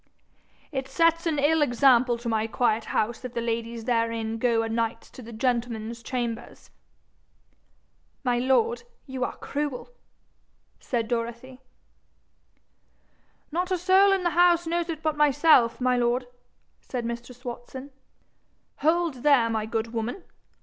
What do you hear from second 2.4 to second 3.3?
quiet house